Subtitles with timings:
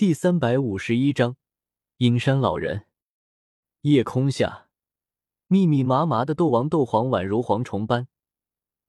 [0.00, 1.36] 第三百五十一章，
[1.98, 2.86] 阴山老人。
[3.82, 4.70] 夜空下，
[5.46, 8.08] 密密麻麻的斗王、斗皇宛如蝗虫般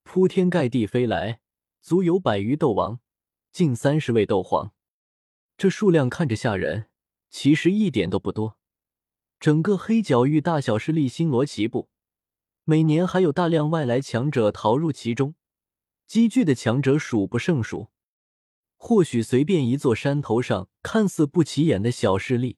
[0.04, 1.42] 铺天盖地飞来，
[1.82, 3.02] 足有百余斗王，
[3.52, 4.72] 近三十位斗皇。
[5.58, 6.88] 这数量看着吓人，
[7.30, 8.58] 其实一点都不多。
[9.38, 11.90] 整个黑角域大小势力星罗棋布，
[12.64, 15.36] 每年还有大量外来强者逃入其中，
[16.08, 17.91] 积聚的强者数不胜数。
[18.84, 22.58] 或许随便一座山头上看似不起眼的小势力，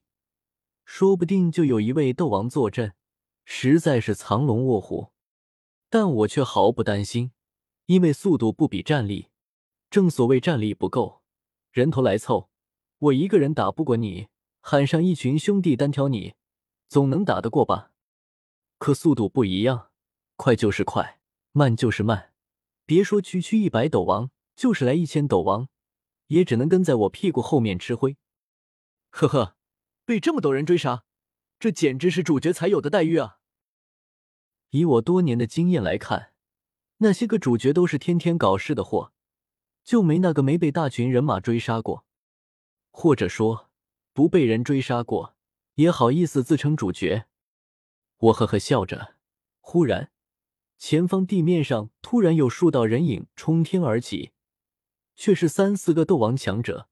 [0.86, 2.94] 说不定就有一位斗王坐镇，
[3.44, 5.12] 实在是藏龙卧虎。
[5.90, 7.32] 但我却毫不担心，
[7.84, 9.28] 因为速度不比战力。
[9.90, 11.20] 正所谓战力不够，
[11.70, 12.48] 人头来凑。
[12.98, 14.28] 我一个人打不过你，
[14.62, 16.32] 喊上一群兄弟单挑你，
[16.88, 17.92] 总能打得过吧？
[18.78, 19.90] 可速度不一样，
[20.36, 21.20] 快就是快，
[21.52, 22.32] 慢就是慢。
[22.86, 25.68] 别说区区一百斗王，就是来一千斗王。
[26.28, 28.16] 也只能跟在我屁股后面吃灰。
[29.10, 29.56] 呵呵，
[30.04, 31.04] 被这么多人追杀，
[31.58, 33.38] 这简直是主角才有的待遇啊！
[34.70, 36.32] 以我多年的经验来看，
[36.98, 39.12] 那些个主角都是天天搞事的货，
[39.84, 42.04] 就没那个没被大群人马追杀过，
[42.90, 43.70] 或者说
[44.12, 45.36] 不被人追杀过，
[45.76, 47.26] 也好意思自称主角。
[48.16, 49.14] 我呵呵笑着，
[49.60, 50.10] 忽然，
[50.76, 54.32] 前方地面上突然有数道人影冲天而起。
[55.16, 56.88] 却是三四个斗王强者，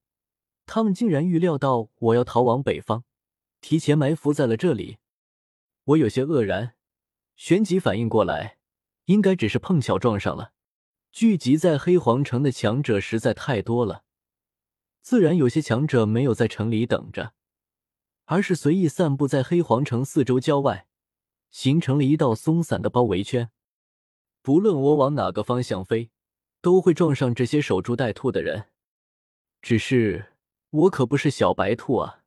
[0.66, 3.04] 他们竟然预料到我要逃往北方，
[3.60, 4.98] 提前埋伏在了这里。
[5.84, 6.74] 我有些愕然，
[7.36, 8.58] 旋即反应过来，
[9.06, 10.52] 应该只是碰巧撞上了。
[11.10, 14.04] 聚集在黑皇城的强者实在太多了，
[15.02, 17.34] 自然有些强者没有在城里等着，
[18.24, 20.86] 而是随意散布在黑皇城四周郊外，
[21.50, 23.50] 形成了一道松散的包围圈。
[24.40, 26.10] 不论我往哪个方向飞。
[26.62, 28.68] 都会撞上这些守株待兔的人，
[29.60, 30.36] 只是
[30.70, 32.22] 我可不是小白兔啊！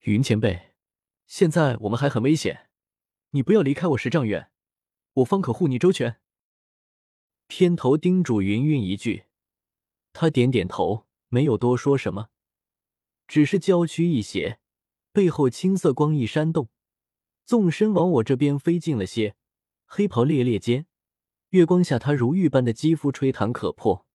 [0.00, 0.72] 云前辈，
[1.26, 2.70] 现在我们还很危险，
[3.32, 4.50] 你不要离开我十丈远，
[5.12, 6.18] 我方可护你周全。
[7.46, 9.26] 偏头叮嘱云云一句，
[10.14, 12.30] 他点点头，没有多说什么，
[13.28, 14.60] 只是娇躯一斜，
[15.12, 16.70] 背后青色光翼闪动，
[17.44, 19.36] 纵身往我这边飞近了些，
[19.84, 20.86] 黑袍猎猎间。
[21.52, 24.06] 月光下，他如玉般的肌肤吹弹可破。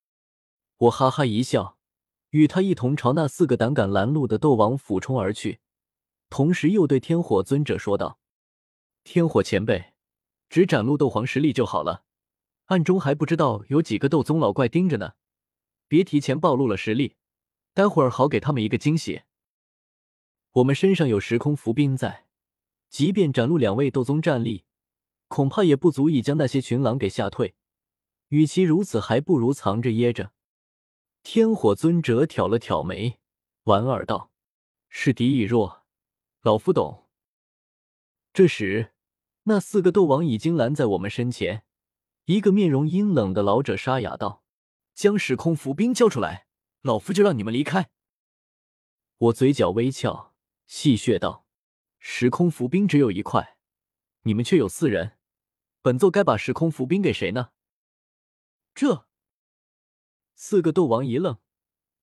[0.78, 1.78] 我哈哈一笑，
[2.31, 5.59] 与他一同朝那四个胆敢拦路的斗王俯冲而去，
[6.31, 8.18] 同时又对天火尊者说道
[9.06, 9.94] ：“天火前辈，
[10.50, 12.06] 只展露斗皇实力就好了，
[12.66, 15.14] 暗中还不知道有几个斗宗老怪盯着呢，
[15.88, 17.18] 别提前暴露了实力，
[17.75, 19.22] 待会儿好给他们一个惊喜。
[20.54, 22.25] 我们身上有时空伏兵在，
[22.90, 24.64] 即便展露两位斗宗战力。”
[25.28, 27.56] 恐怕也不足以将那些群狼给吓退，
[28.30, 30.32] 与其如此，还不如藏着掖着。
[31.24, 33.20] 天火尊者挑了挑眉，
[33.64, 34.32] 莞尔道
[34.88, 35.86] ：“是敌已弱，
[36.42, 37.10] 老夫懂。”
[38.34, 38.94] 这时，
[39.44, 41.64] 那四个斗王已经拦在我们身前。
[42.26, 44.44] 一个面容阴冷的老者沙哑道
[44.96, 46.48] ：“将时空伏兵交出来，
[46.82, 47.90] 老夫就让你们离开。”
[49.18, 50.34] 我嘴角微翘，
[50.68, 51.46] 戏谑道
[52.00, 53.58] ：“时空伏兵只有一块，
[54.22, 55.14] 你们却有四人。”
[55.88, 57.52] 本座该把时空伏兵给谁呢？
[58.75, 59.08] 这
[60.36, 61.38] 四个斗王一愣，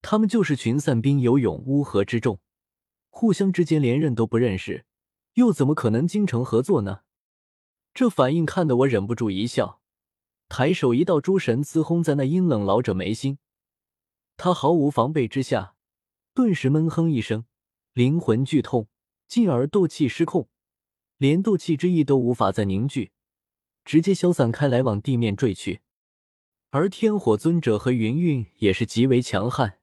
[0.01, 2.41] 他们就是群散兵游泳乌合之众，
[3.11, 4.87] 互相之间连认都不认识，
[5.35, 7.03] 又怎么可能精诚合作呢？
[7.93, 9.83] 这反应看得我忍不住一笑，
[10.49, 13.37] 抬手一道诸神刺轰在那阴冷老者眉心，
[14.39, 15.77] 他毫无防备之下，
[16.33, 17.45] 顿时闷哼一声，
[17.93, 18.89] 灵魂剧痛，
[19.29, 20.49] 进而斗气失控，
[21.19, 23.13] 连斗气之意都无法再凝聚。
[23.85, 25.81] 直接消散开来，往地面坠去。
[26.71, 29.79] 而天火尊者和云云也是极为强悍，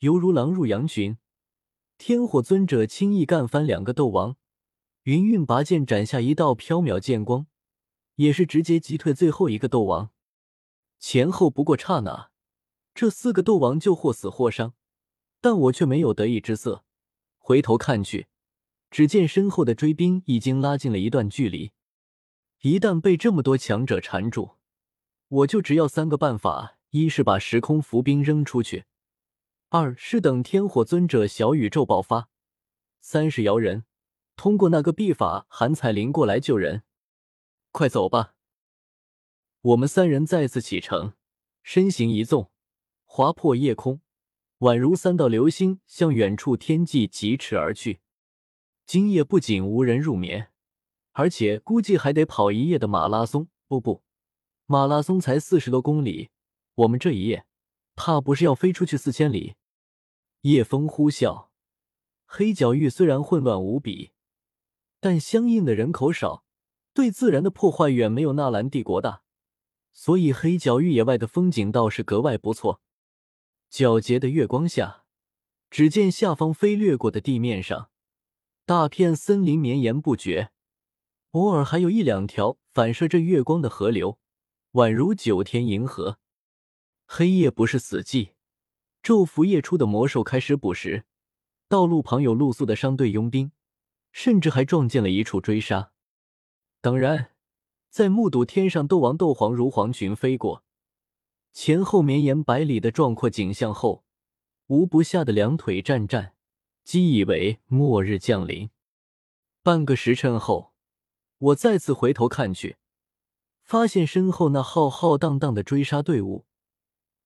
[0.00, 1.16] 犹如狼入羊群。
[1.96, 4.36] 天火尊者轻易干翻两个斗王，
[5.04, 7.46] 云云拔剑斩下一道飘渺剑光，
[8.16, 10.10] 也是直接击退最后一个斗王。
[10.98, 12.30] 前后不过刹那，
[12.94, 14.74] 这四个斗王就或死或伤，
[15.40, 16.84] 但我却没有得意之色。
[17.38, 18.26] 回头看去，
[18.90, 21.72] 只见身后的追兵已经拉近了一段距离。
[22.62, 24.56] 一旦被这么多强者缠住，
[25.28, 28.82] 我就只要三个办法：一是把时空伏兵扔出去；
[29.70, 32.28] 二是等天火尊者小宇宙爆发；
[33.00, 33.84] 三是摇人，
[34.36, 36.82] 通过那个秘法韩彩铃过来救人。
[37.72, 38.34] 快走吧！
[39.62, 41.14] 我们三人再次启程，
[41.62, 42.50] 身形一纵，
[43.06, 44.02] 划破夜空，
[44.58, 48.00] 宛如三道流星向远处天际疾驰而去。
[48.84, 50.49] 今夜不仅无人入眠。
[51.12, 54.02] 而且估计还得跑一夜的马拉松，不不，
[54.66, 56.30] 马拉松才四十多公里，
[56.74, 57.44] 我们这一夜
[57.94, 59.56] 怕不是要飞出去四千里。
[60.42, 61.48] 夜风呼啸，
[62.24, 64.12] 黑角域虽然混乱无比，
[65.00, 66.44] 但相应的人口少，
[66.94, 69.22] 对自然的破坏远没有纳兰帝国大，
[69.92, 72.80] 所以黑角域野外的风景倒是格外不错。
[73.70, 75.04] 皎洁的月光下，
[75.68, 77.90] 只见下方飞掠过的地面上，
[78.64, 80.52] 大片森林绵延不绝，
[81.32, 84.18] 偶尔还有一两条反射着月光的河流，
[84.72, 86.18] 宛如九天银河。
[87.06, 88.32] 黑夜不是死寂，
[89.02, 91.04] 昼伏夜出的魔兽开始捕食。
[91.68, 93.52] 道路旁有露宿的商队佣兵，
[94.10, 95.92] 甚至还撞见了一处追杀。
[96.80, 97.30] 当然，
[97.88, 100.64] 在目睹天上斗王、斗皇、如黄群飞过。
[101.52, 104.04] 前后绵延百里的壮阔景象后，
[104.66, 106.34] 无不吓得两腿战战，
[106.82, 108.70] 既以为末日降临。
[109.62, 110.69] 半个时辰后，
[111.40, 112.76] 我再次回头看去，
[113.62, 116.44] 发现身后那浩浩荡荡的追杀队伍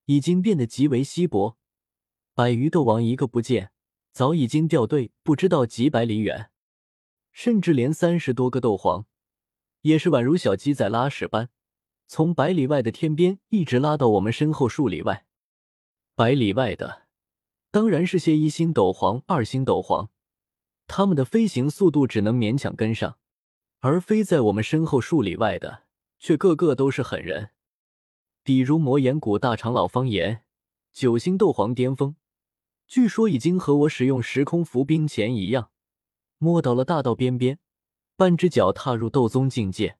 [0.04, 1.56] 已经变得极为稀薄，
[2.32, 3.72] 百余斗王一个不见，
[4.12, 6.50] 早已经掉队不知道几百里远，
[7.32, 9.06] 甚至连三十多个斗皇
[9.80, 11.50] 也是宛如小鸡在拉屎般。
[12.06, 15.26] 从百里外的天边一直拉到我们身后数里外，
[16.14, 17.08] 百里外的
[17.72, 20.10] 当然是些一星斗皇、二星斗皇，
[20.86, 23.18] 他们的飞行速度只能勉强跟上；
[23.86, 25.82] 而飞在我们身后数里外的，
[26.18, 27.50] 却个个都是狠人，
[28.42, 30.42] 比如魔岩谷大长老方言，
[30.90, 32.16] 九星斗皇巅峰，
[32.86, 35.70] 据说已经和我使用时空浮冰前一样，
[36.38, 37.58] 摸到了大道边边，
[38.16, 39.98] 半只脚踏入斗宗境界。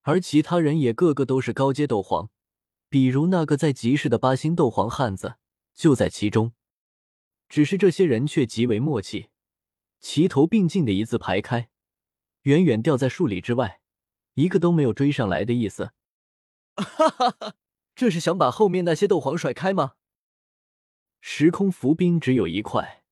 [0.00, 2.30] 而其他人也个个都是高阶斗皇，
[2.88, 5.36] 比如那个在集市的八星斗皇汉子
[5.72, 6.52] 就在其中。
[7.48, 9.28] 只是这些人却极为默契，
[10.00, 11.70] 齐头并进的一字排开，
[12.48, 13.82] 远远掉在数里之外，
[14.32, 15.92] 一个都没有追上来的意思。
[16.76, 17.54] 哈哈哈，
[17.94, 19.96] 这是想把后面那些斗皇甩开吗？
[21.20, 23.02] 时空浮冰只有一块，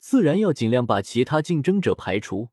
[0.00, 2.48] 自然要尽量把其他竞争者排除。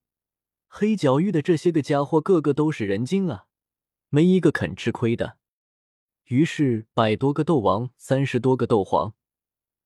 [0.68, 3.47] 黑角域的这些个家伙，个个都是人精啊！
[4.09, 5.38] 没一个肯吃亏的，
[6.25, 9.15] 于是百多个斗王，三十多个斗皇，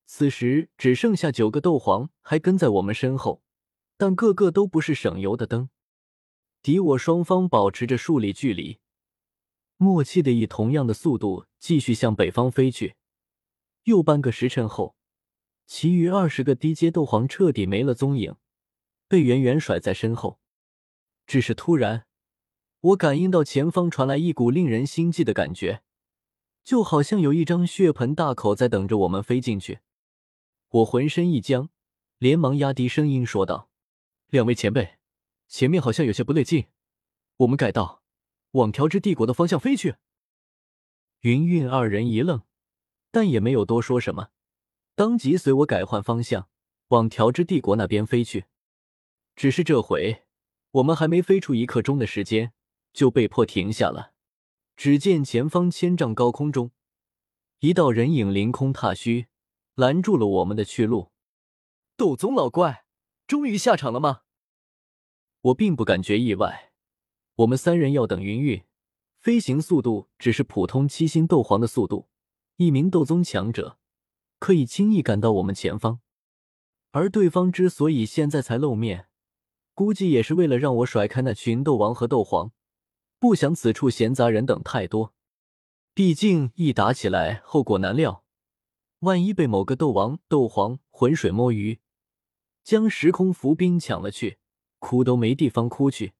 [0.05, 3.41] 此时只剩下九个斗皇还跟在我们身后，
[3.95, 5.69] 但个个都不是省油的灯。
[6.65, 8.79] 敌我双方保持着数里距离，
[9.77, 12.95] 默契的以同样的速度继续向北方飞去。
[13.83, 14.95] 又半个时辰后，
[15.67, 18.33] 其余二十个低阶斗皇彻底没了踪影，
[19.07, 20.39] 被远远甩在身后。
[21.27, 22.07] 只是突然。
[22.79, 25.83] 我感应到前方传来一股令人心悸的感觉，
[26.63, 29.81] 就好像有一张血盆大口在等着我们飞进去。
[30.69, 31.69] 我浑身一僵，
[32.17, 33.69] 连忙压低声音说道
[34.31, 34.95] ：“两位前辈，
[35.47, 36.67] 前面好像有些不对劲，
[37.37, 38.03] 我们改道
[38.51, 39.95] 往调之帝国的方向飞去。”
[41.21, 42.43] 云韵二人一愣，
[43.11, 44.29] 但也没有多说什么，
[44.95, 46.49] 当即随我改换方向
[46.89, 48.45] 往调之帝国那边飞去。
[49.35, 50.23] 只是这回，
[50.71, 52.53] 我们还没飞出一刻钟的时间。
[52.95, 54.13] 就被迫停下了。
[54.77, 56.71] 只见前方千丈高空中，
[57.59, 59.27] 一道人影凌空踏虚，
[59.73, 61.11] 拦住了我们的去路。
[61.97, 62.85] 斗宗老怪，
[63.27, 64.21] 终于下场了吗？
[65.45, 66.71] 我并不感觉意外。
[67.35, 68.63] 我们三人要等云韵，
[69.19, 72.07] 飞行速度只是普通七星斗皇的速度，
[72.55, 73.77] 一名斗宗强者
[74.39, 75.99] 可以轻易赶到我们前方。
[76.91, 79.09] 而对方之所以现在才露面，
[79.75, 82.51] 估计也是为了让我甩开那群斗王和斗皇。
[83.19, 85.13] 不想此处闲杂人等太多，
[85.93, 88.23] 毕竟一打起来后果难料。
[88.99, 91.79] 万一被某个斗王、斗皇浑水摸鱼，
[92.63, 94.39] 将时空浮冰抢了去，
[94.85, 96.13] 哭都没地方哭去。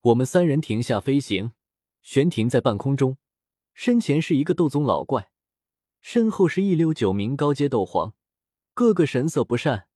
[0.00, 1.52] 我们三人停下飞行，
[2.02, 3.16] 悬停在半空中，
[3.74, 5.30] 身前是一个斗宗老怪，
[6.00, 8.12] 身后是一溜九名高阶斗皇，
[8.74, 9.86] 个个神色不善，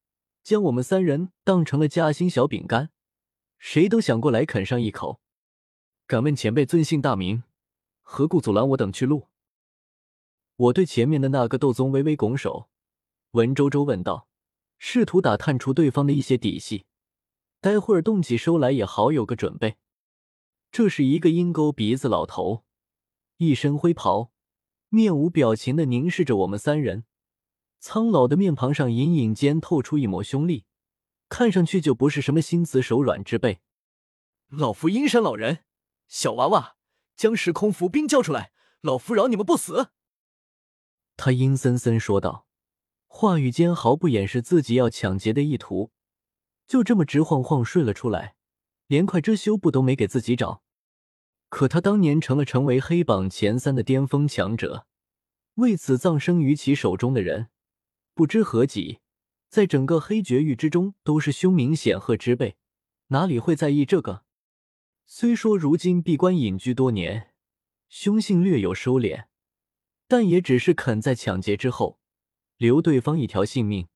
[0.44, 2.90] 将我们三人当成了夹心小饼干，
[3.58, 5.20] 谁都想过来啃上一口。
[6.06, 7.42] 敢问前辈尊姓大名？
[8.02, 9.26] 何故阻拦我等去路？
[10.54, 12.68] 我对前面的那个斗宗微微拱手，
[13.32, 14.28] 文绉绉问道，
[14.78, 16.84] 试图打探出对方的一些底细，
[17.60, 19.76] 待会儿动起手来也好有个准备。
[20.72, 22.64] 这是一个鹰钩鼻子老头，
[23.36, 24.32] 一身灰袍，
[24.88, 27.04] 面无表情的凝视着我们三人，
[27.78, 30.64] 苍老的面庞上隐隐间透出一抹凶戾，
[31.28, 33.60] 看上去就不是什么心慈手软之辈。
[34.48, 35.64] 老夫阴山老人。
[36.08, 36.74] 小娃娃，
[37.14, 38.50] 将时空浮冰交出来，
[38.80, 39.90] 老夫饶你们不死。”
[41.16, 42.48] 他阴森森说道，
[43.06, 45.92] 话语间毫不掩饰自己要抢劫的意图，
[46.70, 48.36] 就这么直晃晃睡了出来，
[48.86, 50.62] 连块遮羞布都没给自己找。
[51.48, 54.86] 可他当年成了成为黑榜前三的巅峰强者，
[55.54, 57.48] 为此葬生于其手中的人
[58.14, 59.00] 不知何几，
[59.48, 62.54] 在整个黑绝域之中都是凶名显赫之辈，
[63.08, 64.22] 哪里会在意这个？
[65.04, 67.32] 虽说如今闭关隐居多年，
[67.88, 69.24] 凶性略有收敛，
[70.06, 71.98] 但也只是肯在抢劫之后
[72.58, 73.88] 留对方一条性命。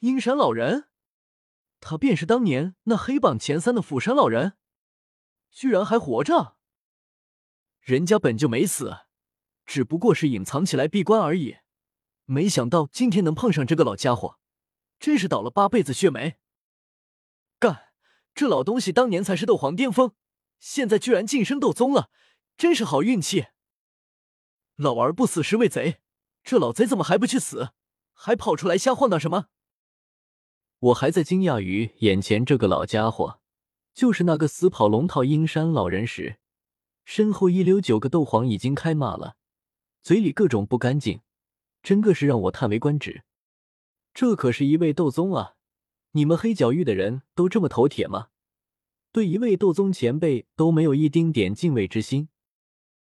[0.00, 0.87] 阴山老人，
[1.80, 4.54] 他便是当年那黑榜前三的釜山老人，
[5.50, 6.56] 居然还活着。
[7.80, 9.06] 人家本就没死，
[9.64, 11.58] 只不过是隐藏起来闭关而已。
[12.24, 14.38] 没想到今天能碰上这个老家伙，
[14.98, 16.38] 真是倒了八辈子血霉。
[17.58, 17.92] 干，
[18.34, 20.14] 这老东西当年才是斗皇巅峰，
[20.58, 22.10] 现在居然晋升斗宗了，
[22.56, 23.46] 真是好运气。
[24.76, 26.00] 老儿不死是为贼，
[26.44, 27.70] 这老贼怎么还不去死，
[28.12, 29.46] 还跑出来瞎晃荡什么？
[30.80, 33.40] 我还在惊讶于眼前这个老家伙，
[33.94, 36.38] 就是那个死跑龙套阴山老人时，
[37.04, 39.36] 身后一溜九个斗皇已经开骂了，
[40.02, 41.20] 嘴里各种不干净。
[41.82, 43.22] 真个是让我叹为观止，
[44.12, 45.54] 这可是一位斗宗啊！
[46.12, 48.28] 你们黑角域的人都这么头铁吗？
[49.10, 52.28] 对一位斗宗前辈都没有一丁点敬畏之心，